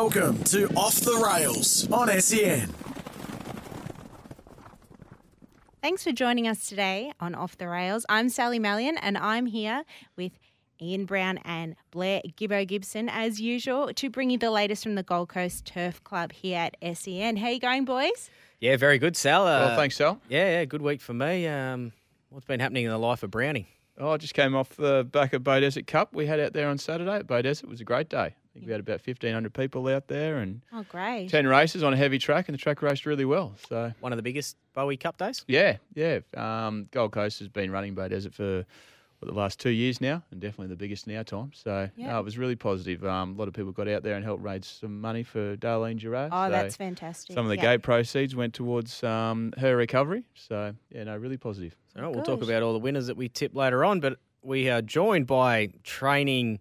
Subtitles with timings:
[0.00, 2.72] Welcome to Off the Rails on SEN.
[5.82, 8.06] Thanks for joining us today on Off the Rails.
[8.08, 9.82] I'm Sally Mallyon and I'm here
[10.16, 10.30] with
[10.80, 15.02] Ian Brown and Blair Gibbo Gibson as usual to bring you the latest from the
[15.02, 17.36] Gold Coast Turf Club here at SEN.
[17.36, 18.30] How you going, boys?
[18.60, 19.48] Yeah, very good, Sal.
[19.48, 20.20] Uh, Well, thanks, Sal.
[20.28, 21.48] Yeah, yeah, good week for me.
[21.48, 21.90] Um,
[22.28, 23.66] what's been happening in the life of Brownie?
[23.98, 26.14] Oh, I just came off the back of Beaudesert Cup.
[26.14, 27.64] We had out there on Saturday at Beaudesert.
[27.64, 28.36] It was a great day.
[28.58, 31.28] I think we had about 1,500 people out there and Oh, great.
[31.30, 33.54] 10 races on a heavy track, and the track raced really well.
[33.68, 35.44] So, One of the biggest Bowie Cup days.
[35.46, 36.18] yeah, yeah.
[36.36, 38.64] Um, Gold Coast has been running Beaudesert for
[39.20, 41.52] what, the last two years now, and definitely the biggest in our time.
[41.54, 42.08] So, Yeah.
[42.08, 43.04] no, it was really positive.
[43.04, 45.96] Um, a lot of people got out there and helped raise some money for Darlene
[45.98, 46.32] Girard.
[46.32, 47.34] Oh, So that's fantastic.
[47.34, 47.76] Some of the Yeah.
[47.76, 50.24] gate proceeds went towards um, her recovery.
[50.34, 51.76] So, yeah, no, really positive.
[51.94, 54.82] So we'll talk about all the winners that we tip later on, but we are
[54.82, 56.58] joined by training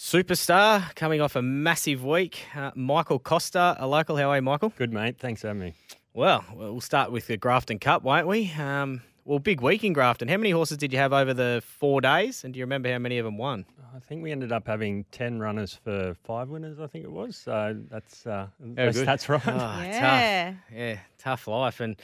[0.00, 4.16] superstar coming off a massive week, uh, Michael Costa, a local.
[4.16, 4.72] How are you, Michael?
[4.78, 5.18] Good, mate.
[5.18, 5.74] Thanks for having me.
[6.14, 8.50] Well, we'll start with the Grafton Cup, won't we?
[8.58, 10.26] Um, well, big week in Grafton.
[10.26, 12.44] How many horses did you have over the four days?
[12.44, 13.66] And do you remember how many of them won?
[13.94, 17.36] I think we ended up having 10 runners for five winners, I think it was.
[17.36, 19.42] So that's, uh, How that's, that's right.
[19.46, 19.50] Oh,
[19.82, 20.50] Yeah.
[20.52, 20.60] tough.
[20.74, 21.78] Yeah, tough life.
[21.80, 21.96] And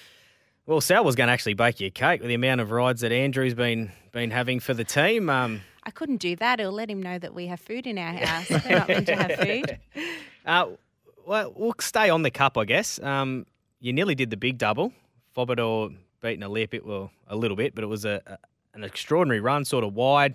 [0.66, 3.00] well, Sal was going to actually bake you a cake with the amount of rides
[3.00, 5.30] that Andrew's been been having for the team.
[5.30, 6.58] Um, I couldn't do that.
[6.60, 8.50] It'll let him know that we have food in our house.
[8.50, 9.78] We're not meant to have food.
[10.44, 10.66] uh,
[11.24, 13.00] well, we'll stay on the cup, I guess.
[13.00, 13.46] Um,
[13.80, 14.92] you nearly did the big double.
[15.36, 18.38] Fobador beating a lip, it well a little bit, but it was a, a
[18.74, 20.34] an extraordinary run, sort of wide.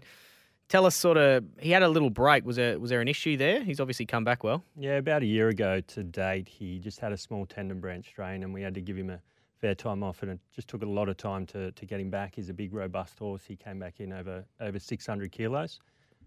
[0.69, 2.45] Tell us, sort of, he had a little break.
[2.45, 3.61] Was there was there an issue there?
[3.61, 4.63] He's obviously come back well.
[4.77, 8.41] Yeah, about a year ago to date, he just had a small tendon branch strain
[8.43, 9.19] and we had to give him a
[9.61, 12.09] fair time off and it just took a lot of time to, to get him
[12.09, 12.35] back.
[12.35, 13.43] He's a big, robust horse.
[13.45, 15.79] He came back in over, over 600 kilos.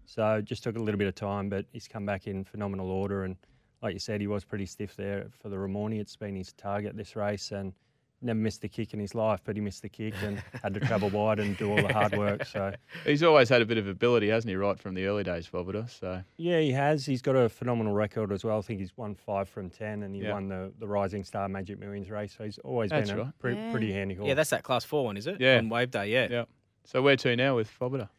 [0.05, 3.25] So just took a little bit of time, but he's come back in phenomenal order.
[3.25, 3.35] And
[3.81, 5.99] like you said, he was pretty stiff there for the Ramornie.
[5.99, 7.73] It's been his target this race and
[8.21, 10.79] never missed a kick in his life, but he missed the kick and had to
[10.79, 12.45] travel wide and do all the hard work.
[12.45, 12.73] So
[13.05, 15.89] He's always had a bit of ability, hasn't he, right from the early days, Bobada?
[15.89, 17.05] So, Yeah, he has.
[17.05, 18.57] He's got a phenomenal record as well.
[18.57, 20.33] I think he's won five from ten, and he Yeah.
[20.33, 22.33] won the, the Rising Star Magic Millions race.
[22.37, 23.39] So he's always That's been a right.
[23.39, 23.71] pre- Yeah.
[23.71, 24.27] pretty handy horse.
[24.27, 25.39] Yeah, that's that class four one, is it?
[25.39, 25.57] Yeah.
[25.57, 26.27] On Wave Day, yeah.
[26.29, 26.45] yeah.
[26.85, 28.09] So, where to now with Bobada?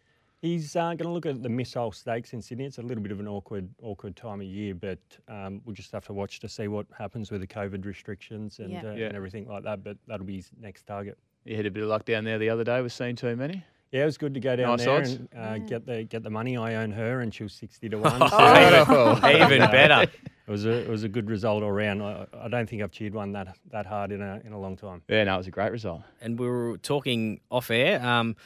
[0.46, 2.64] He's uh, going to look at the Missile Stakes in Sydney.
[2.66, 4.98] It's a little bit of an awkward awkward time of year, but
[5.28, 8.70] um, we'll just have to watch to see what happens with the COVID restrictions and,
[8.70, 8.82] Yeah.
[8.86, 9.06] uh, Yeah.
[9.06, 9.82] and everything like that.
[9.82, 11.18] But that'll be his next target.
[11.44, 13.64] You had a bit of luck down there the other day with seen too many.
[13.92, 15.12] Yeah, it was good to go down Nice there odds.
[15.14, 16.56] and uh, get the get the money.
[16.56, 18.18] I own her, and she was sixty to one.
[18.28, 19.20] so- Oh.
[19.28, 20.02] Even better.
[20.48, 22.02] It was a it was a good result all round.
[22.02, 24.76] I, I don't think I've cheered one that that hard in a in a long
[24.76, 25.02] time.
[25.08, 26.02] Yeah, no, it was a great result.
[26.20, 28.00] and we were talking off air.
[28.04, 28.36] Um,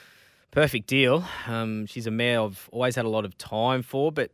[0.50, 1.24] perfect deal.
[1.46, 4.30] Um, she's a mare I've always had a lot of time for, but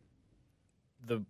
[1.05, 1.25] the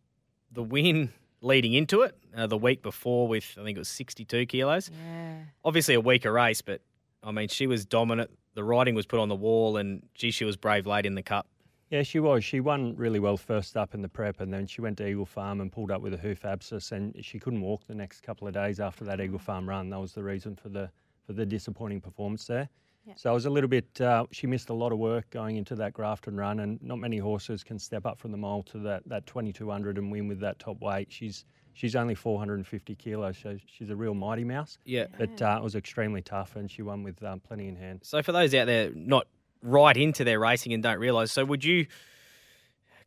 [0.52, 4.46] the win leading into it, uh, the week before with I think it was 62
[4.46, 4.90] kilos.
[4.90, 5.38] Yeah.
[5.64, 6.80] Obviously a weaker race, but
[7.22, 8.30] I mean she was dominant.
[8.54, 11.22] The riding was put on the wall, and gee, she was brave late in the
[11.22, 11.46] cup.
[11.90, 12.42] Yeah, she was.
[12.44, 15.26] She won really well first up in the prep, and then she went to Eagle
[15.26, 18.48] Farm and pulled up with a hoof abscess, and she couldn't walk the next couple
[18.48, 19.90] of days after that Eagle Farm run.
[19.90, 20.90] That was the reason for the
[21.26, 22.68] for the disappointing performance there.
[23.06, 23.14] Yeah.
[23.16, 24.00] So it was a little bit.
[24.00, 27.18] Uh, she missed a lot of work going into that Grafton run, and not many
[27.18, 30.58] horses can step up from the mole to that that 2200 and win with that
[30.58, 31.08] top weight.
[31.10, 34.78] She's she's only 450 kilos, so she's a real mighty mouse.
[34.84, 35.06] Yeah.
[35.16, 38.00] But uh, it was extremely tough, and she won with um, plenty in hand.
[38.02, 39.26] So for those out there not
[39.62, 41.86] right into their racing and don't realise, so would you,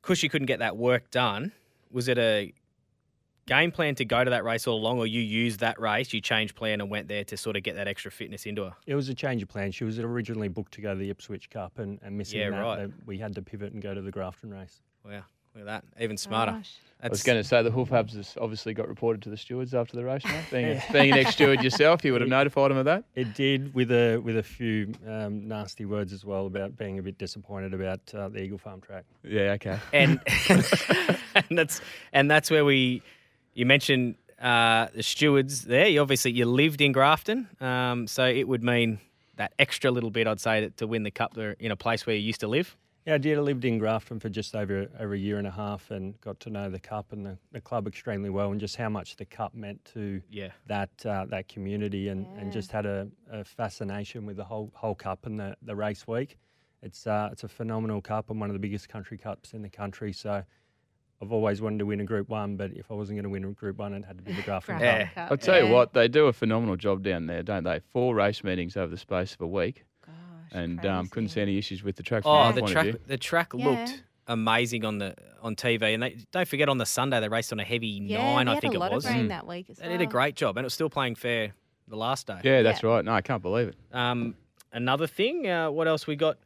[0.02, 1.52] because she couldn't get that work done,
[1.92, 2.54] was it a
[3.50, 6.22] game plan to go to that race all along, or you used that race, you
[6.22, 8.74] changed plan and went there to sort of get that extra fitness into her?
[8.86, 9.72] It was a change of plan.
[9.72, 12.62] She was originally booked to go to the Ipswich Cup and, and missing Yeah, that,
[12.62, 12.78] right.
[12.80, 14.82] that we had to pivot and go to the Grafton race.
[15.04, 15.24] Wow,
[15.56, 16.54] look at that, even smarter.
[16.54, 16.76] Gosh.
[17.02, 19.74] I was going to say the hoof habs has obviously got reported to the stewards
[19.74, 20.44] after the race, mate.
[20.52, 23.06] Being, a, being an ex-steward yourself, you would have notified them of that.
[23.16, 27.01] It did with a with a few um, nasty words as well about being a
[27.01, 29.06] bit disappointed about uh, the Eagle Farm track.
[29.24, 29.80] Yeah, okay.
[29.94, 30.19] and
[31.36, 31.80] and that's
[32.12, 33.01] and that's where we
[33.60, 35.88] you mentioned uh, the stewards there.
[35.88, 39.00] You obviously you lived in Grafton, um, so it would mean
[39.36, 42.06] that extra little bit I'd say that to win the cup there in a place
[42.08, 42.78] where you used to live.
[43.06, 43.38] Yeah, I did.
[43.38, 46.40] I lived in Grafton for just over over a year and a half and got
[46.42, 49.26] to know the cup and the, the club extremely well and just how much the
[49.26, 50.52] cup meant to Yeah.
[50.68, 52.42] that uh, that community and, Yeah.
[52.42, 56.08] and just had a, a fascination with the whole whole cup and the, the race
[56.08, 56.38] week.
[56.82, 59.70] It's uh, it's a phenomenal cup and one of the biggest country cups in the
[59.70, 60.14] country.
[60.14, 60.44] So
[61.21, 63.44] I've always wanted to win a Group One, but if I wasn't going to win
[63.44, 65.12] a Group One, it had to be the Grafton Grafton Cup.
[65.18, 65.27] Yeah.
[65.30, 65.71] I'll tell you yeah.
[65.74, 67.81] what, they do a phenomenal job down there, don't they?
[67.92, 70.13] Four race meetings over the space of a week, Gosh,
[70.54, 72.92] and um, couldn't see any issues with the track from Oh, the point track of
[72.94, 73.01] view.
[73.07, 73.66] the track Yeah.
[73.68, 75.94] looked amazing on the on TV.
[75.94, 78.60] And they don't forget on the Sunday they raced on a heavy Yeah, nine, I
[78.60, 79.06] think a it was.
[79.06, 79.30] of rain Mm.
[79.30, 79.98] that week as They well.
[79.98, 81.54] did a great job, and it was still playing fair
[81.88, 82.39] the last day.
[82.44, 82.89] Yeah, that's Yeah.
[82.89, 83.06] right.
[83.06, 83.75] No, I can't believe it.
[83.92, 84.36] Um,
[84.72, 86.38] another thing, uh, what else we got?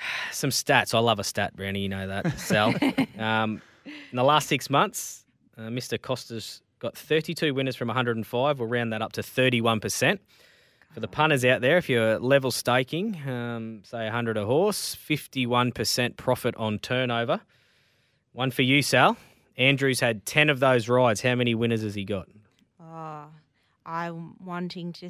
[0.32, 0.94] Some stats.
[0.94, 1.80] I love a stat, Brownie.
[1.80, 2.38] You know that.
[2.38, 2.74] Sal.
[3.18, 5.24] um, in the last six months,
[5.56, 6.00] uh, Mr.
[6.00, 8.58] Costa's got 32 winners from 105.
[8.58, 10.18] We'll round that up to 31%.
[10.92, 16.16] For the punters out there, if you're level staking, um, say 100 a horse, 51%
[16.16, 17.42] profit on turnover.
[18.32, 19.16] One for you, Sal.
[19.58, 21.20] Andrew's had 10 of those rides.
[21.20, 22.28] How many winners has he got?
[22.80, 23.26] Oh,
[23.90, 25.08] I'm wanting to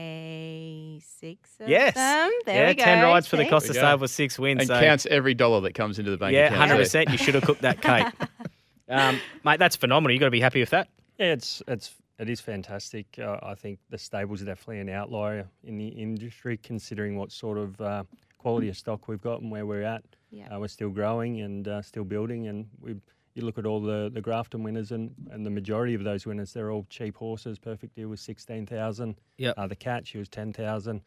[0.00, 1.94] say six of Yes.
[1.94, 2.30] them.
[2.44, 2.82] There yeah, we go.
[2.84, 3.48] 10 rides for the See?
[3.50, 3.92] Costa There we go.
[3.92, 4.58] Save with six wins.
[4.62, 6.58] And so- counts every dollar that comes into the bank Yeah, account.
[6.60, 6.80] hundred too.
[6.80, 7.10] percent.
[7.12, 8.06] You should have cooked that cake,
[8.88, 9.60] um, mate.
[9.60, 10.12] That's phenomenal.
[10.12, 10.88] You got to be happy with that.
[11.18, 13.06] Yeah, it's it's it is fantastic.
[13.20, 17.56] Uh, I think the stables are definitely an outlier in the industry, considering what sort
[17.56, 18.02] of uh,
[18.38, 20.02] quality of stock we've got and where we're at.
[20.32, 20.52] Yeah.
[20.54, 22.96] Uh, we're still growing and uh, still building, and we
[23.34, 26.52] you look at all the the Grafton winners, and, and the majority of those winners,
[26.52, 27.58] they're all cheap horses.
[27.58, 29.16] Perfect deal was sixteen thousand.
[29.38, 29.54] Yep.
[29.56, 31.02] Uh, the cat, she was ten thousand.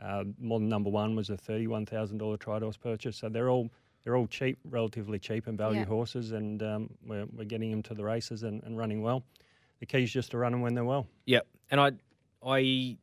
[0.00, 3.16] Uh, modern number one was a thirty-one thousand dollar tri horse purchase.
[3.16, 3.70] So they're all
[4.04, 5.86] they're all cheap, relatively cheap and value Yeah.
[5.86, 9.24] horses, and um, we're we're getting them to the races and, and running well.
[9.80, 11.06] The key is just to run them when they're well.
[11.26, 11.46] Yep.
[11.70, 11.92] And I,
[12.44, 12.96] I,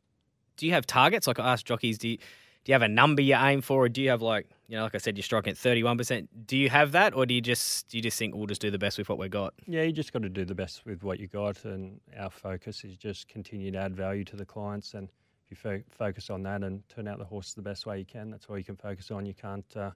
[0.58, 1.26] do you have targets?
[1.26, 2.18] Like I asked jockeys, do you,
[2.66, 4.82] do you have a number you aim for, or do you have like, you know,
[4.82, 6.28] like I said, you're striking at thirty one percent.
[6.48, 8.72] Do you have that, or do you just do you just think we'll just do
[8.72, 9.54] the best with what we've got?
[9.66, 12.82] Yeah, you just got to do the best with what you got, and our focus
[12.82, 14.94] is just continue to add value to the clients.
[14.94, 15.08] And
[15.48, 18.04] if you fo- focus on that and turn out the horse the best way you
[18.04, 19.24] can, that's all you can focus on.
[19.26, 19.92] You can't uh,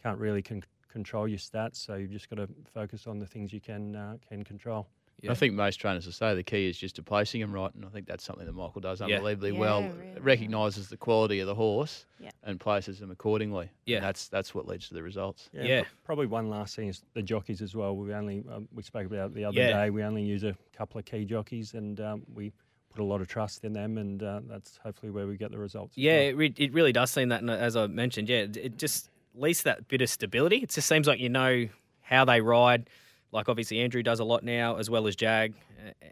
[0.00, 3.52] can't really con- control your stats, so you've just got to focus on the things
[3.52, 4.86] you can uh, can control.
[5.22, 5.30] Yeah.
[5.30, 7.84] I think most trainers will say the key is just to placing them right, and
[7.84, 9.82] I think that's something that Michael does unbelievably Yeah, well.
[9.82, 10.20] really.
[10.20, 12.30] Recognises the quality of the horse Yeah.
[12.42, 13.70] and places them accordingly.
[13.86, 13.98] Yeah.
[13.98, 15.48] and that's that's what leads to the results.
[15.52, 15.82] Yeah.
[15.82, 17.94] pro- Probably one last thing is the jockeys as well.
[17.96, 19.72] We only um, we spoke about it the other Yeah.
[19.84, 19.90] day.
[19.90, 22.52] We only use a couple of key jockeys, and um, we
[22.90, 25.58] put a lot of trust in them, and uh, that's hopefully where we get the
[25.58, 25.96] results.
[25.96, 26.28] Yeah, well.
[26.28, 29.08] it, re- it really does seem that, and as I mentioned, yeah, it- it just
[29.36, 30.56] at least that bit of stability.
[30.58, 31.68] It just seems like you know
[32.00, 32.90] how they ride.
[33.32, 35.54] Like obviously Andrew does a lot now, as well as Jag,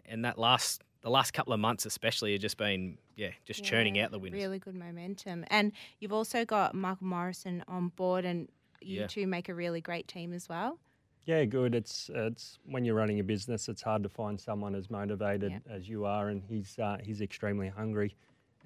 [0.05, 3.99] and that last the last couple of months especially have just been yeah just churning
[3.99, 4.39] out the winners.
[4.41, 5.45] Really good momentum.
[5.49, 8.49] And you've also got Michael Morrison on board, and
[8.81, 9.07] you Yeah.
[9.07, 10.79] two make a really great team as well.
[11.25, 11.75] Yeah, good.
[11.75, 15.59] It's it's when you're running a business, it's hard to find someone as motivated Yeah.
[15.73, 18.15] as you are, and he's uh, he's extremely hungry,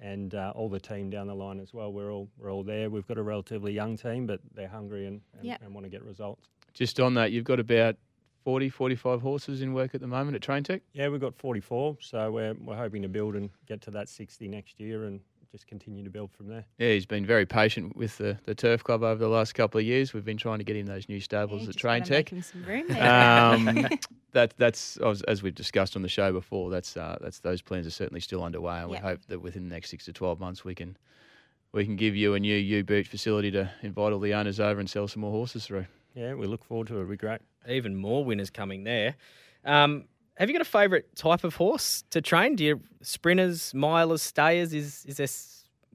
[0.00, 1.92] and uh, all the team down the line as well.
[1.92, 2.88] We're all we're all there.
[2.88, 5.58] We've got a relatively young team, but they're hungry and and, Yeah.
[5.62, 6.48] and want to get results.
[6.72, 7.96] Just on that, you've got about
[8.46, 10.80] 40, 45 horses in work at the moment at Train Tech.
[10.92, 14.46] Yeah, we've got 44, so we're we're hoping to build and get to that 60
[14.46, 15.18] next year, and
[15.50, 16.64] just continue to build from there.
[16.78, 19.84] Yeah, he's been very patient with the, the turf club over the last couple of
[19.84, 20.14] years.
[20.14, 22.26] We've been trying to get him those new stables Yeah, at just Train gotta make
[22.26, 22.32] Tech.
[22.36, 23.52] him some room there.
[23.82, 23.88] Um,
[24.32, 26.70] that that's as, as we've discussed on the show before.
[26.70, 29.74] That's uh, that's those plans are certainly still underway, and we hope that within the
[29.74, 30.96] next six to twelve months we can
[31.72, 34.78] we can give you a new U Beach facility to invite all the owners over
[34.78, 35.86] and sell some more horses through.
[36.16, 37.00] Yeah, we look forward to it.
[37.00, 37.40] It'll be great.
[37.68, 39.14] Even more winners coming there.
[39.64, 40.06] Um,
[40.38, 42.56] have you got a favourite type of horse to train?
[42.56, 44.72] Do you sprinters, milers, stayers?
[44.72, 45.28] Is is there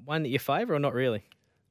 [0.06, 1.24] one that you favour or not really?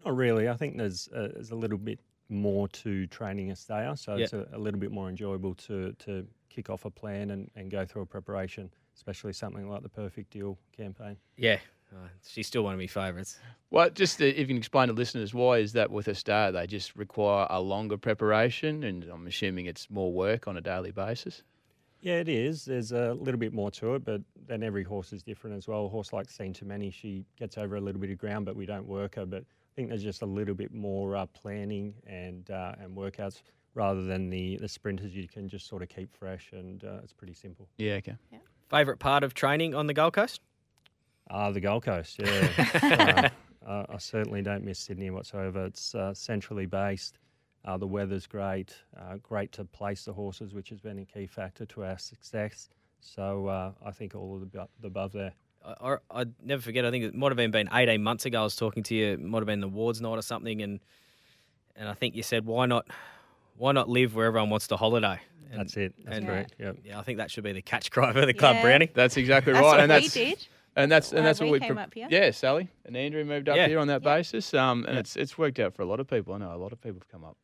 [0.05, 0.49] Not really.
[0.49, 4.25] I think there's uh, there's a little bit more to training a stayer, so Yeah.
[4.25, 7.71] it's a, a little bit more enjoyable to to kick off a plan and, and
[7.71, 11.17] go through a preparation, especially something like the Perfect Deal campaign.
[11.37, 11.59] Yeah,
[11.93, 13.39] uh, she's still one of my favourites.
[13.71, 16.53] Well, just uh, if you can explain to listeners why is that with a star?
[16.53, 20.91] They just require a longer preparation, and I'm assuming it's more work on a daily
[20.91, 21.43] basis.
[22.03, 22.65] Yeah, it is.
[22.65, 25.85] There's a little bit more to it, but then every horse is different as well.
[25.85, 28.57] A horse like Seen Too Many, she gets over a little bit of ground, but
[28.57, 29.27] we don't work her.
[29.27, 33.43] But I think there's just a little bit more uh, planning and uh, and workouts
[33.75, 37.13] rather than the, the sprinters you can just sort of keep fresh, and uh, it's
[37.13, 37.69] pretty simple.
[37.77, 38.17] Yeah, okay.
[38.69, 40.41] Favourite part of training on the Gold Coast?
[41.31, 43.31] Ah, the Gold Coast, yeah.
[43.65, 45.65] uh, uh, I certainly don't miss Sydney whatsoever.
[45.67, 47.19] It's uh, centrally based.
[47.65, 48.75] Uh, the weather's great.
[48.99, 52.69] Uh, great to place the horses, which has been a key factor to our success.
[53.01, 55.33] So uh, I think all of the, the above there.
[55.65, 56.85] I, I I'd never forget.
[56.85, 58.41] I think it might have been, been 18 months ago.
[58.41, 59.13] I was talking to you.
[59.13, 60.81] It might have been the Wards night or something, and
[61.77, 62.87] and I think you said, why not,
[63.57, 65.21] why not live where everyone wants to holiday?
[65.51, 65.95] And, That's it.
[66.05, 66.55] That's and- correct.
[66.59, 66.77] Yep.
[66.85, 68.63] Yeah, I think that should be the catch cry for the club, Yeah.
[68.63, 68.91] Brownie.
[68.93, 70.47] That's exactly That's right, what and we that's did.
[70.77, 72.07] And that's and that's we what we came pre- up here.
[72.11, 73.67] Yeah, Sally and Andrew moved up Yeah.
[73.69, 74.17] here on that Yeah.
[74.17, 75.01] basis, um, and Yeah.
[75.01, 76.35] it's it's worked out for a lot of people.
[76.35, 77.37] I know a lot of people have come up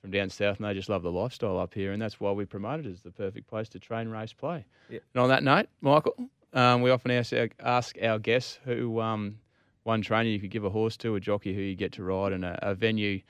[0.00, 2.44] from down south and they just love the lifestyle up here, and that's why we
[2.44, 4.64] promote it as the perfect place to train, race, play.
[4.90, 4.98] Yeah.
[5.14, 6.14] And on that note, Michael,
[6.52, 9.38] um, we often ask our, ask our guests who um,
[9.84, 12.32] one trainer you could give a horse to, a jockey who you get to ride,
[12.32, 13.20] and a, a venue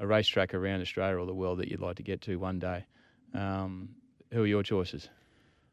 [0.00, 2.84] a racetrack around Australia or the world that you'd like to get to one day.
[3.32, 3.90] Um,
[4.32, 5.08] who are your choices?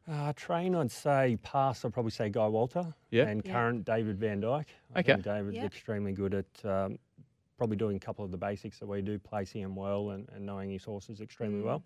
[0.08, 1.84] Uh, train, I'd say pass.
[1.84, 2.92] I'd probably say Guy Walter.
[3.10, 3.24] Yeah.
[3.28, 3.52] And Yeah.
[3.52, 4.66] current David Vandyke.
[4.94, 5.12] I Okay.
[5.12, 5.64] think David's Yeah.
[5.64, 6.98] extremely good at um,
[7.56, 10.44] probably doing a couple of the basics that we do, placing him well and, and
[10.44, 11.64] knowing his horses extremely Mm.
[11.64, 11.84] well.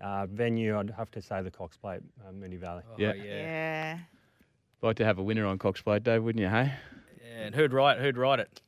[0.00, 2.82] Uh, venue, I'd have to say the Cox Plate, uh, Moonee Valley.
[2.88, 3.12] Oh, Yeah.
[3.12, 3.98] Yeah.
[4.80, 6.48] Like to have a winner on Cox Plate, Dave, wouldn't you?
[6.48, 6.72] Hey,
[7.22, 8.62] Yeah, and who'd write who'd write it?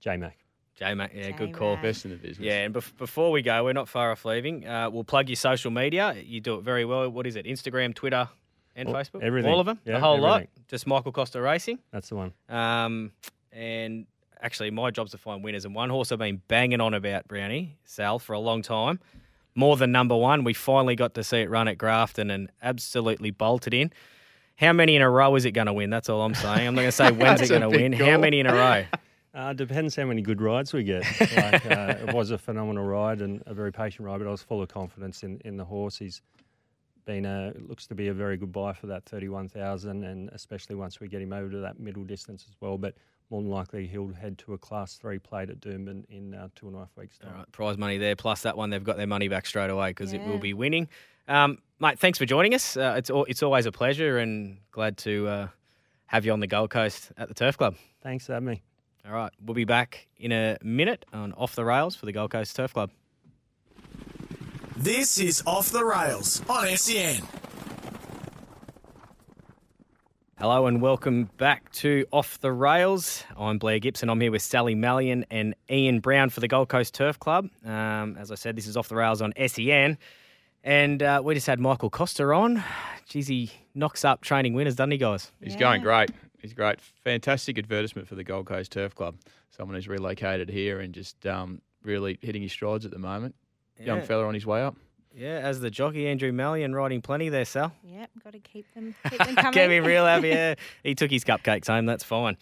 [0.00, 0.43] J Mac.
[0.76, 1.12] J Mac.
[1.14, 1.76] Yeah, good call.
[1.76, 2.38] Best in the business.
[2.44, 4.66] Yeah, and bef- before we go, we're not far off leaving.
[4.66, 6.14] Uh, we'll plug your social media.
[6.24, 7.08] You do it very well.
[7.10, 7.46] What is it?
[7.46, 8.28] Instagram, Twitter,
[8.74, 9.22] and All- Facebook.
[9.22, 9.52] everything.
[9.52, 9.78] All of them.
[9.84, 10.46] Yeah, the whole lot.
[10.68, 11.78] Just Michael Costa Racing.
[11.92, 12.32] That's the one.
[12.48, 13.12] Um,
[13.52, 14.06] and
[14.40, 15.64] actually, my job's to find winners.
[15.64, 18.98] And one horse I've been banging on about, Brownie Sal, for a long time.
[19.54, 20.42] More than number one.
[20.42, 23.92] We finally got to see it run at Grafton and absolutely bolted in.
[24.56, 25.90] How many in a row is it going to win?
[25.90, 26.66] That's all I'm saying.
[26.66, 27.92] I'm not going to say when's it going to big win.
[27.92, 28.84] How many in a row?
[29.34, 31.02] Uh, depends how many good rides we get.
[31.20, 34.42] Like, uh, it was a phenomenal ride and a very patient ride, but I was
[34.42, 35.98] full of confidence in, in the horse.
[35.98, 36.22] He's
[37.04, 40.30] been a looks to be a very good buy for that thirty one thousand, and
[40.32, 42.78] especially once we get him over to that middle distance as well.
[42.78, 42.94] But
[43.28, 46.68] more than likely he'll head to a class three plate at Doomben in uh, two
[46.68, 47.30] and a half weeks' time.
[47.32, 48.14] All right, prize money there.
[48.14, 50.88] Plus that one, they've got their money back straight away because it will be winning.
[51.26, 52.76] Um, mate, thanks for joining us.
[52.76, 55.48] Uh, it's al- it's always a pleasure and glad to uh,
[56.06, 57.74] have you on the Gold Coast at the Turf Club.
[58.02, 58.62] Thanks for having me.
[59.06, 62.30] All right, we'll be back in a minute on Off the Rails for the Gold
[62.30, 62.90] Coast Turf Club.
[64.76, 67.22] This is Off the Rails on SEN.
[70.38, 73.24] Hello and welcome back to Off the Rails.
[73.36, 74.08] I'm Blair Gibson.
[74.08, 77.50] I'm here with Sally Mallyon and Ian Brown for the Gold Coast Turf Club.
[77.64, 79.98] Um, as I said, this is Off the Rails on SEN.
[80.64, 82.64] And uh, we just had Michael Costa on.
[83.06, 85.30] Geez, he knocks up training winners, doesn't he, guys?
[85.42, 85.60] He's Yeah.
[85.60, 86.10] going great.
[86.44, 86.78] He's great.
[87.04, 89.16] Fantastic advertisement for the Gold Coast Turf Club.
[89.48, 93.34] Someone who's relocated here and just um, really hitting his strides at the moment.
[93.80, 94.76] Young fella on his way up.
[95.16, 97.72] Yeah, as the jockey, Andrew Mallyon riding plenty there, Sal.
[97.82, 98.10] Yep.
[98.22, 99.52] Got to keep them, keep them coming.
[99.52, 100.28] Get me real happy.
[100.28, 101.86] Yeah, he took his cupcakes home.
[101.86, 102.36] That's fine.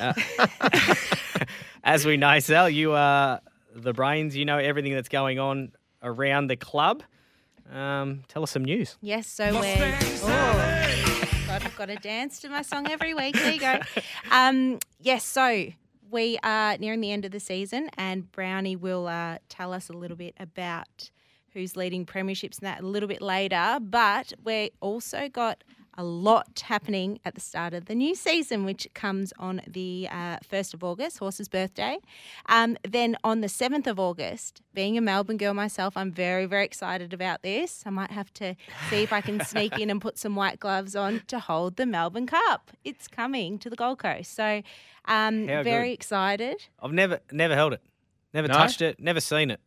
[0.00, 0.14] Uh,
[1.84, 3.42] as we know, Sal, you are
[3.74, 4.34] the brains.
[4.34, 5.72] You know everything that's going on
[6.02, 7.02] around the club.
[7.70, 8.96] Um, tell us some news.
[9.02, 9.98] Yes, so we're.
[10.22, 11.13] Oh,
[11.46, 13.34] God, I've got to dance to my song every week.
[13.34, 13.80] There you go.
[14.30, 15.66] Um, yes, so
[16.10, 19.92] we are nearing the end of the season, and Brownie will uh, tell us a
[19.92, 21.10] little bit about
[21.52, 23.78] who's leading premierships and that a little bit later.
[23.80, 25.62] But we also got
[25.96, 30.38] a lot happening at the start of the new season, which comes on the uh,
[30.50, 31.98] 1st of August, Horse's birthday.
[32.46, 36.64] Um, then on the 7th of August, being a Melbourne girl myself, I'm very, very
[36.64, 37.82] excited about this.
[37.86, 38.54] I might have to
[38.90, 41.86] see if I can sneak in and put some white gloves on to hold the
[41.86, 42.70] Melbourne Cup.
[42.84, 44.34] It's coming to the Gold Coast.
[44.34, 44.62] So,
[45.06, 45.94] um, How very good.
[45.94, 46.56] excited.
[46.82, 47.82] I've never never held it,
[48.32, 48.54] never No?
[48.54, 49.60] touched it, never seen it.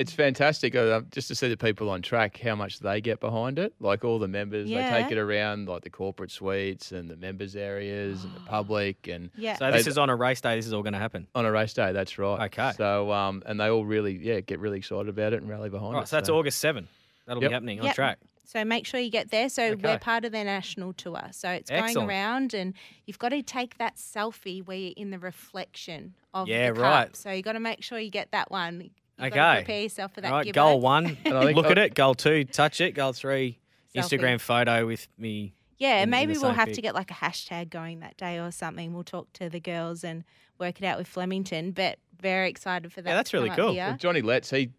[0.00, 3.58] It's fantastic uh, just to see the people on track, how much they get behind
[3.58, 3.74] it.
[3.80, 4.90] Like all the members, yeah.
[4.96, 9.06] they take it around like the corporate suites and the members areas and the public
[9.08, 9.56] and Yeah.
[9.56, 10.56] So this They- is on a race day.
[10.56, 11.26] This is all going to happen.
[11.34, 11.92] on a race day.
[11.92, 12.46] That's right.
[12.46, 12.72] Okay.
[12.76, 15.88] So um, and they all really yeah get really excited about it and rally behind
[15.88, 15.98] All it.
[15.98, 16.88] right, so that's August 7.
[17.26, 17.50] That'll Yep.
[17.50, 17.94] be happening on Yep.
[17.94, 18.18] track.
[18.46, 19.48] So make sure you get there.
[19.48, 19.74] So Okay.
[19.92, 21.28] we're part of their national tour.
[21.30, 22.74] So it's going around, and
[23.06, 26.82] you've got to take that selfie where you're in the reflection of Yeah, the cup.
[26.82, 27.16] right.
[27.16, 28.90] So you got to make sure you get that one.
[29.20, 29.36] You've Okay.
[29.36, 30.30] got to prepare yourself for that.
[30.32, 30.52] All right, Gibbo.
[30.54, 31.94] goal one, And I think- look at it.
[31.94, 32.92] Goal two, touch it.
[32.92, 33.58] Goal three,
[33.94, 34.02] Selfie.
[34.18, 35.54] Instagram photo with me.
[35.78, 36.74] Yeah, in- in maybe the we'll have pic.
[36.76, 38.92] to get like a hashtag going that day or something.
[38.92, 40.24] We'll talk to the girls and
[40.58, 41.70] work it out with Flemington.
[41.72, 43.08] But very excited for that.
[43.10, 43.74] Yeah, that's to really come cool.
[43.74, 44.70] Well, Johnny Letts, he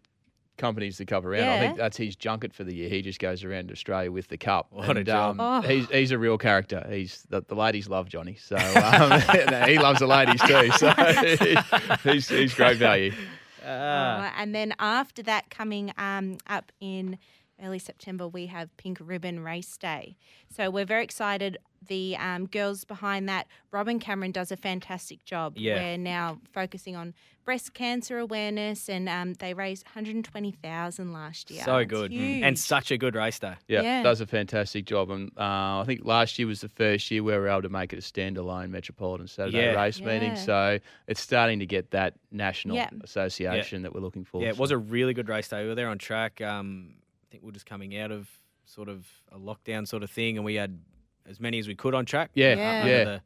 [0.58, 1.48] companies the cup around.
[1.48, 2.88] I think that's his junket for the year.
[2.88, 4.68] He just goes around Australia with the cup.
[4.70, 5.40] What a and, job.
[5.40, 5.66] um, Oh.
[5.68, 6.86] he's he's a real character.
[6.88, 9.20] He's the, the ladies love Johnny, so um,
[9.68, 10.70] he loves the ladies too.
[10.72, 10.92] So
[12.12, 13.12] he's he's great value.
[13.64, 14.26] Ah.
[14.26, 17.18] Uh, and then after that, coming um, up in
[17.62, 20.16] early September, we have Pink Ribbon Race Day.
[20.54, 21.58] So we're very excited.
[21.88, 25.54] The um, girls behind that, Robin Cameron does a fantastic job.
[25.56, 25.74] Yeah.
[25.82, 27.14] We're now focusing on
[27.44, 31.64] breast cancer awareness, and um, they raised 120,000 last year.
[31.64, 32.12] So good.
[32.12, 32.42] huge.
[32.44, 33.54] And such a good race day.
[33.66, 34.02] Yeah, Yeah.
[34.04, 35.10] does a fantastic job.
[35.10, 37.68] And uh, I think last year was the first year where we were able to
[37.68, 39.82] make it a standalone Metropolitan Saturday Yeah.
[39.82, 40.36] race meeting.
[40.36, 40.78] So
[41.08, 42.90] it's starting to get that national Yeah.
[43.02, 44.40] association that we're looking for.
[44.40, 45.62] Yeah, it was a really good race day.
[45.62, 46.40] We were there on track.
[46.40, 47.01] Um, I
[47.42, 48.28] think we are just coming out of
[48.64, 50.78] sort of a lockdown sort of thing, and we had
[51.28, 52.30] as many as we could on track.
[52.34, 52.80] Yeah, uh, Yeah.
[52.82, 53.04] Under yeah.
[53.04, 53.22] the,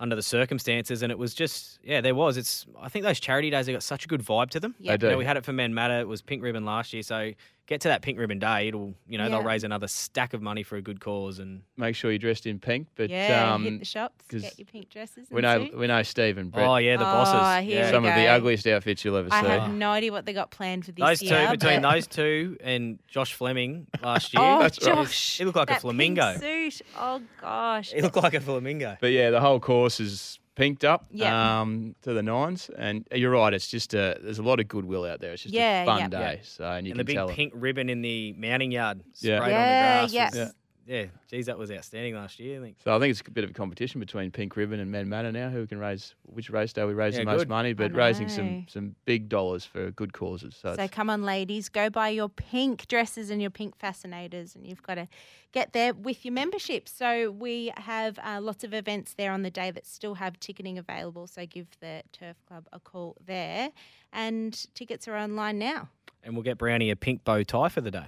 [0.00, 2.36] under the circumstances, and it was just yeah, there was.
[2.36, 4.74] It's I think those charity days they got such a good vibe to them.
[4.78, 4.96] Yeah.
[4.96, 5.18] They You know, do.
[5.18, 6.00] we had it for Men Matter.
[6.00, 7.32] It was Pink Ribbon last year, so
[7.68, 9.28] get to that pink ribbon day, it'll you know Yeah.
[9.30, 12.46] they'll raise another stack of money for a good cause, and Make sure you're dressed
[12.46, 12.88] in pink.
[12.96, 15.28] But yeah, um, hit the shops, 'cause get your pink dresses.
[15.30, 15.76] we know suits.
[15.76, 16.66] we know Steve and Brett.
[16.66, 17.86] oh yeah, the Oh, bosses, here yeah.
[17.86, 19.46] we some of the ugliest outfits you'll ever I see.
[19.46, 21.46] I have no idea what they got planned for this Those year.
[21.46, 24.94] two between but- those two and Josh Fleming last year, Oh, That's right.
[24.96, 26.38] Josh, he looked like a that flamingo.
[26.40, 26.86] Pink suit.
[26.98, 27.92] Oh gosh.
[27.92, 28.96] He looked like a flamingo.
[29.00, 31.60] But yeah, the whole course is pinked up Yeah.
[31.60, 33.54] um, to the nines, and you're right.
[33.54, 35.32] It's just a there's a lot of goodwill out there.
[35.32, 36.08] It's just Yeah, a fun yeah.
[36.08, 36.40] day.
[36.42, 37.28] So and you and the big tell.
[37.28, 39.38] pink ribbon in the mounting yard Yeah.
[39.38, 40.34] sprayed Yeah, on the grass.
[40.34, 40.48] yeah.
[40.88, 41.04] Was- yeah.
[41.30, 42.60] Geez, that was outstanding last year.
[42.60, 42.76] I think.
[42.82, 45.30] So I think it's a bit of a competition between Pink Ribbon and Men Matter
[45.30, 45.50] now.
[45.50, 47.48] Who can raise which race day we raise Yeah, the most good.
[47.48, 50.56] money, but raising some some big dollars for good causes.
[50.60, 54.66] So, So come on, ladies, go buy your pink dresses and your pink fascinators, and
[54.66, 55.08] you've got to
[55.52, 56.88] get there with your membership.
[56.88, 60.78] So we have uh, lots of events there on the day that still have ticketing
[60.78, 61.26] available.
[61.26, 63.70] So give the Turf Club a call there,
[64.12, 65.88] and tickets are online now.
[66.24, 68.06] And we'll get Brownie a pink bow tie for the day.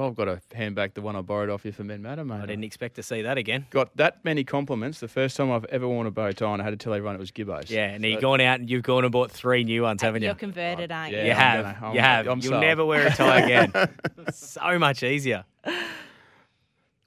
[0.00, 2.24] Oh, I've got to hand back the one I borrowed off you for Men Matter,
[2.24, 2.36] mate.
[2.40, 3.66] I didn't expect to see that again.
[3.70, 5.00] got that many compliments.
[5.00, 7.16] The first time I've ever worn a bow tie, and I had to tell everyone
[7.16, 7.68] it was Gibbos.
[7.68, 10.22] Yeah, and So- you've gone out and you've gone and bought three new ones, haven't
[10.22, 10.26] you?
[10.28, 11.18] You're converted, oh, aren't you?
[11.18, 11.80] Yeah, you I'm have.
[11.80, 12.28] gonna- you have.
[12.28, 12.62] I'm You'll sold.
[12.62, 13.72] never wear a tie again.
[14.32, 15.44] so much easier.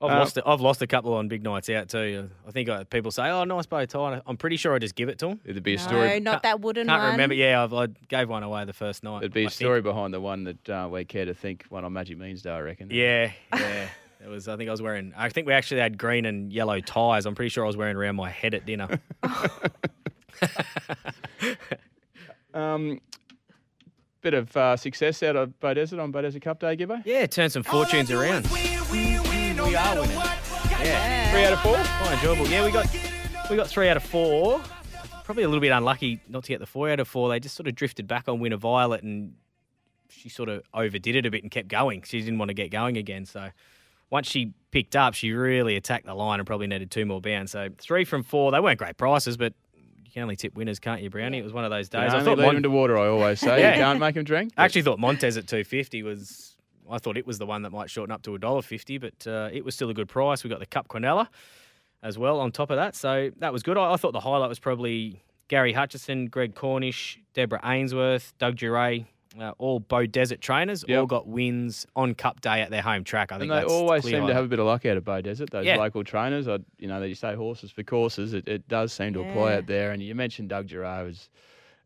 [0.01, 0.37] I've Um, lost.
[0.37, 2.29] A, I've lost a couple on big nights out too.
[2.47, 5.09] I think uh, people say, "Oh, nice bow tie." I'm pretty sure I just give
[5.09, 5.39] it to them.
[5.45, 5.99] It'd be a story.
[6.01, 6.19] No, story.
[6.21, 7.11] not that wooden Can't one.
[7.11, 7.35] remember.
[7.35, 9.19] Yeah, I've, I gave one away the first night.
[9.19, 9.53] There'd be I a think.
[9.55, 12.49] story behind the one that uh, we care to think one on Magic Millions Day,
[12.51, 12.89] I reckon.
[12.91, 13.87] Yeah, yeah.
[14.23, 14.47] It was.
[14.47, 15.13] I think I was wearing.
[15.17, 17.25] I think we actually had green and yellow ties.
[17.25, 18.99] I'm pretty sure I was wearing around my head at dinner.
[22.53, 22.99] Um,
[24.21, 27.01] bit of uh, success out of Beaudesert on Beaudesert Cup Day, Gibbo.
[27.05, 28.45] yeah, turn some fortunes around.
[29.71, 30.17] We are winning.
[30.17, 31.31] Yeah.
[31.31, 31.75] Three out of four.
[31.75, 32.45] Quite enjoyable.
[32.47, 32.87] Yeah, we got
[33.49, 34.61] we got three out of four.
[35.23, 37.29] Probably a little bit unlucky not to get the four out of four.
[37.29, 39.33] They just sort of drifted back on Winner Violet, and
[40.09, 42.01] she sort of overdid it a bit and kept going.
[42.01, 43.25] She didn't want to get going again.
[43.25, 43.49] So
[44.09, 47.53] once she picked up, she really attacked the line and probably needed two more bounds.
[47.53, 48.51] So three from four.
[48.51, 49.53] They weren't great prices, but
[50.03, 51.37] you can only tip winners, can't you, Brownie?
[51.37, 52.13] It was one of those days.
[52.13, 52.97] I I thought lead Mon- him to water.
[52.97, 53.75] I always say Yeah.
[53.75, 54.51] you can't make him drink.
[54.57, 56.50] I actually thought Montez at two fifty was.
[56.91, 59.25] I thought it was the one that might shorten up to a dollar fifty, but
[59.25, 60.43] uh, it was still a good price.
[60.43, 61.27] We got the Cup Quinella
[62.03, 63.77] as well on top of that, so that was good.
[63.77, 69.05] I, I thought the highlight was probably Gary Hutchison, Greg Cornish, Deborah Ainsworth, Doug Duray,
[69.39, 73.31] uh, all Beaudesert trainers, all got wins on Cup Day at their home track.
[73.31, 75.03] I think and they that's always seem to have a bit of luck out of
[75.03, 75.49] Beaudesert.
[75.51, 75.77] Those Yeah.
[75.77, 78.33] local trainers, I, you know, they say horses for courses.
[78.33, 79.91] It, it does seem to apply out there.
[79.91, 81.05] And you mentioned Doug Giroux.
[81.05, 81.29] Was,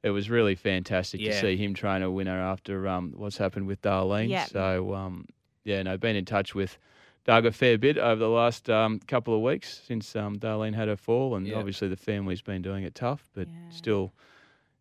[0.05, 3.81] it was really fantastic to see him train a winner after um, what's happened with
[3.81, 4.29] Darlene.
[4.29, 4.45] Yeah.
[4.45, 5.25] So um,
[5.63, 6.77] yeah, no, been in touch with
[7.25, 10.87] Doug a fair bit over the last um, couple of weeks since um, Darlene had
[10.87, 11.55] her fall, and Yeah.
[11.55, 13.53] obviously the family's been doing it tough, but Yeah.
[13.69, 14.13] still.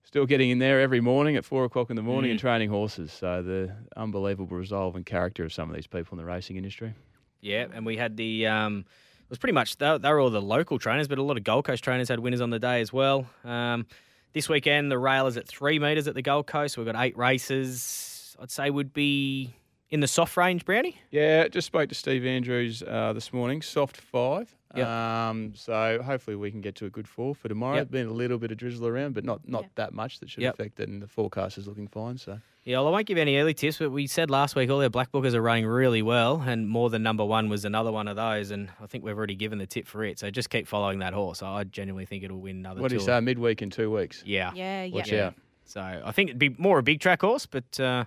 [0.07, 2.33] Still getting in there every morning at four o'clock in the morning Mm.
[2.33, 3.11] and training horses.
[3.11, 6.93] So the unbelievable resolve and character of some of these people in the racing industry.
[7.41, 8.47] Yeah, and we had the.
[8.47, 8.85] Um,
[9.23, 11.43] it was pretty much they, they were all the local trainers, but a lot of
[11.43, 13.27] Gold Coast trainers had winners on the day as well.
[13.45, 13.87] Um,
[14.35, 16.77] this weekend, the rail is at three metres at the Gold Coast.
[16.77, 18.37] We've got eight races.
[18.41, 19.55] I'd say would be
[19.91, 20.99] in the soft range, Brownie.
[21.11, 23.63] Yeah, just spoke to Steve Andrews uh, this morning.
[23.63, 24.55] Soft five.
[24.77, 24.87] Yep.
[24.87, 27.77] Um, so hopefully we can get to a good four for tomorrow.
[27.77, 27.91] Yep.
[27.91, 29.71] Been a little bit of drizzle around, but not not Yep.
[29.77, 30.55] that much that should Yep.
[30.55, 30.89] affect it.
[30.89, 32.19] And the forecast is looking fine.
[32.19, 34.83] So Yeah, well, I won't give any early tips, but we said last week all
[34.83, 38.09] our black bookers are running really well, and more than number one was another one
[38.09, 38.51] of those.
[38.51, 40.19] And I think we've already given the tip for it.
[40.19, 41.43] So just keep following that horse.
[41.43, 42.81] I genuinely think it'll win another.
[42.81, 43.05] what do you two.
[43.07, 43.21] say?
[43.21, 44.23] Midweek in two weeks.
[44.27, 44.51] Yeah.
[44.55, 44.95] Yeah, yeah.
[44.95, 45.27] Watch Yeah.
[45.27, 45.35] out.
[45.67, 48.05] So I think it'd be more a big track horse, but uh,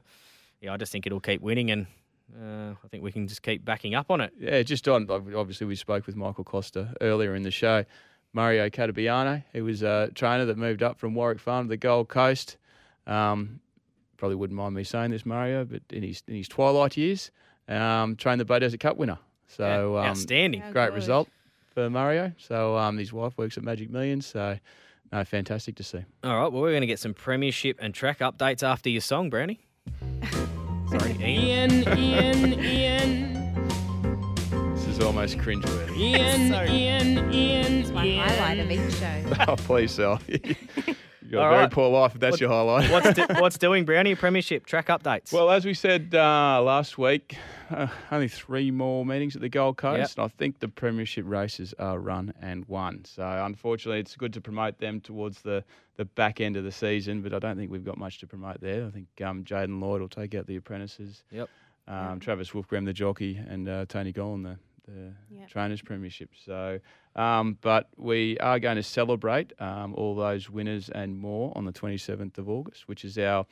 [0.61, 1.85] yeah, I just think it'll keep winning, and
[2.35, 4.33] uh, I think we can just keep backing up on it.
[4.39, 5.09] Yeah, just on.
[5.09, 7.85] Obviously, we spoke with Michael Costa earlier in the show.
[8.33, 12.09] Mario Catabiano, he was a trainer that moved up from Warwick Farm to the Gold
[12.09, 12.57] Coast.
[13.07, 13.61] Um,
[14.17, 17.31] probably wouldn't mind me saying this, Mario, but in his in his twilight years,
[17.67, 19.17] um, trained the Beaudesert Cup winner.
[19.47, 20.61] So Yeah, um, outstanding.
[20.71, 20.95] Great good.
[20.95, 21.29] result
[21.73, 22.33] for Mario.
[22.37, 24.25] So um, his wife works at Magic Millions.
[24.25, 24.59] So
[25.11, 26.03] no, fantastic to see.
[26.23, 29.29] All right, well, we're going to get some premiership and track updates after your song,
[29.29, 29.59] Brownie.
[30.99, 31.71] Sorry, Ian.
[31.87, 33.55] Ian, Ian, Ian,
[34.75, 35.97] This is almost cringeworthy.
[35.97, 37.73] Ian, Ian, Ian.
[37.81, 39.45] It's my highlight of each show.
[39.47, 40.19] oh, please, Sal.
[40.27, 40.41] You've
[41.31, 41.71] got All a very right.
[41.71, 42.89] poor life if that's What- your highlight.
[42.89, 44.15] what's do- what's doing, Brownie?
[44.15, 45.31] Premiership track updates.
[45.33, 47.35] Well, as we said uh, last week,
[47.69, 50.17] uh, only three more meetings at the Gold Coast.
[50.17, 50.17] Yep.
[50.17, 53.03] And I think the premiership races are run and won.
[53.05, 55.63] So unfortunately, it's good to promote them towards the,
[55.95, 58.61] the back end of the season, but I don't think we've got much to promote
[58.61, 58.85] there.
[58.85, 61.23] I think um, Jaden Lloyd will take out the apprentices.
[61.31, 61.49] Yep.
[61.87, 64.57] Um, Travis Wolfgram, the jockey, and uh, Tony Gollan, the,
[64.91, 65.49] the Yep.
[65.49, 66.29] trainers premiership.
[66.45, 66.79] So,
[67.15, 71.71] um, but we are going to celebrate um, all those winners and more on the
[71.73, 73.45] 27th of August, which is our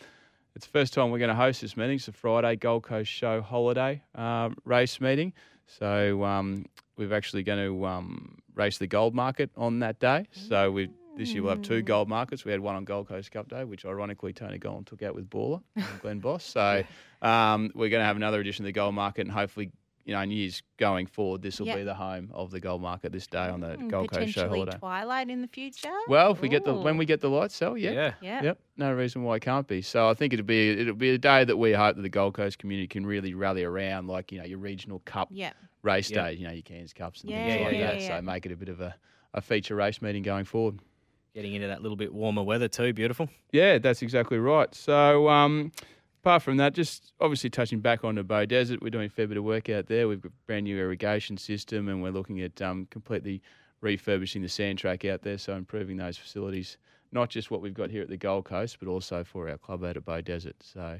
[0.55, 1.97] it's the first time we're going to host this meeting.
[1.97, 5.33] It's a Friday Gold Coast Show holiday um, race meeting.
[5.67, 6.65] So um,
[6.97, 10.27] we're actually going to um, race the gold market on that day.
[10.31, 12.43] So we this year we'll have two gold markets.
[12.43, 15.29] We had one on Gold Coast Cup Day, which ironically Tony Gollan took out with
[15.29, 16.43] Baller and Glen Boss.
[16.43, 16.83] So
[17.21, 19.71] um, we're going to have another edition of the gold market, and hopefully,
[20.05, 21.77] you know, in years going forward, this will Yep.
[21.77, 24.43] be the home of the gold market this day on the Hmm, Gold Coast Show
[24.43, 24.77] potentially holiday.
[24.77, 25.91] Twilight in the future.
[26.07, 27.91] Well, if we get the when we get the lights, so yeah.
[27.91, 28.13] Yeah.
[28.21, 28.43] yeah.
[28.43, 29.81] Yep, no reason why it can't be.
[29.81, 32.35] So I think it'll be it'll be a day that we hope that the Gold
[32.35, 35.53] Coast community can really rally around, like you know your regional cup Yeah.
[35.81, 36.23] race Yep.
[36.25, 38.01] days, you know your Cairns Cups and Yeah, things like yeah, that.
[38.01, 38.17] yeah.
[38.17, 38.95] So make it a bit of a,
[39.33, 40.79] a feature race meeting going forward.
[41.33, 42.93] Getting into that little bit warmer weather too.
[42.93, 43.27] Beautiful.
[43.51, 44.73] Yeah, that's exactly right.
[44.73, 45.71] So, um,
[46.25, 49.37] apart from that, just obviously touching back on the Beaudesert, we're doing a fair bit
[49.37, 50.07] of work out there.
[50.07, 53.43] We've got a brand new irrigation system, and we're looking at um, completely
[53.81, 56.77] refurbishing the sand track out there, so improving those facilities,
[57.11, 59.83] not just what we've got here at the Gold Coast, but also for our club
[59.83, 60.53] out at Beaudesert.
[60.61, 60.99] So,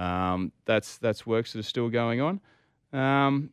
[0.00, 2.40] um, that's that's works that are still going on.
[2.92, 3.50] Um,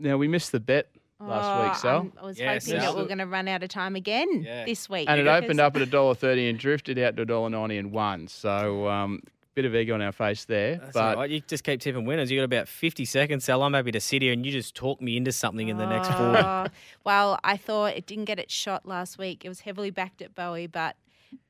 [0.00, 1.96] now we missed the bet last week, Oh, Sal.
[1.98, 2.96] I'm- I was Yes, hoping that Sal.
[2.96, 4.64] we are going to run out of time again Yeah.
[4.64, 5.08] this week.
[5.08, 7.76] and it opened up at a dollar thirty and drifted out to a dollar ninety
[7.76, 8.26] and one.
[8.26, 9.20] So um,
[9.54, 11.30] bit of egg on our face there, That's but all right.
[11.30, 12.30] You just keep tipping winners.
[12.30, 13.62] You got about fifty seconds, Sal.
[13.62, 16.08] I'm happy to sit here and you just talk me into something in the next
[16.08, 16.42] forty.
[16.42, 16.66] Oh,
[17.04, 19.44] well, I thought it didn't get its shot last week.
[19.44, 20.96] It was heavily backed at Bowie, but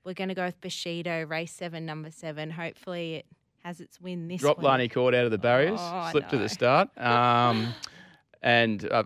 [0.04, 2.50] we're going to go with Bushido, race seven, number seven.
[2.50, 3.26] Hopefully, it
[3.64, 4.66] has its win this dropped week.
[4.66, 7.72] Lani Court out of the barriers, Oh, slipped to the start, um,
[8.42, 9.04] and uh,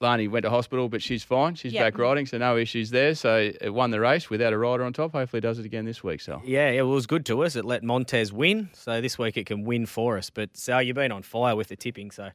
[0.00, 1.54] Lani went to hospital, but she's fine.
[1.54, 1.82] She's Yep.
[1.94, 3.14] back riding, so no issues there.
[3.14, 5.12] So it won the race without a rider on top.
[5.12, 6.22] Hopefully, it does it again this week.
[6.22, 7.54] So Yeah, it was good to us.
[7.54, 10.30] It let Montez win, so this week it can win for us.
[10.30, 12.30] But Sal, you've been on fire with the tipping, so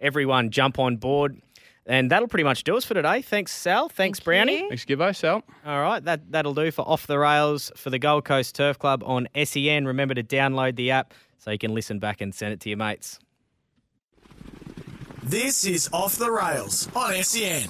[0.00, 1.40] everyone jump on board.
[1.86, 3.22] And that'll pretty much do us for today.
[3.22, 3.88] Thanks, Sal.
[3.88, 4.60] Thanks, Thank Brownie.
[4.60, 4.68] you.
[4.68, 5.16] thanks, Gibbo.
[5.16, 5.42] Sal.
[5.66, 9.02] All right, that that'll do for off the rails for the Gold Coast Turf Club
[9.04, 9.86] on SEN.
[9.86, 12.78] Remember to download the app so you can listen back and send it to your
[12.78, 13.18] mates.
[15.28, 17.68] This is Off the Rails on SEN.